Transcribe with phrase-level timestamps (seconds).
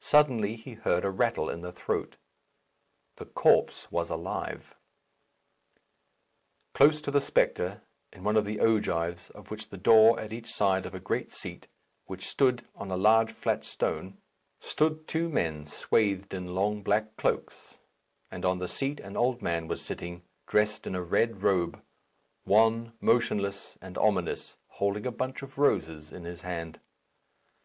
[0.00, 2.16] Suddenly he heard a rattle in the throat.
[3.14, 4.74] The corpse was alive.
[6.74, 7.80] Close to the spectre,
[8.12, 11.68] in one of the ogives of the door, on each side of a great seat,
[12.06, 14.18] which stood on a large flat stone,
[14.58, 17.76] stood two men swathed in long black cloaks;
[18.32, 21.80] and on the seat an old man was sitting, dressed in a red robe
[22.44, 26.80] wan, motionless, and ominous, holding a bunch of roses in his hand.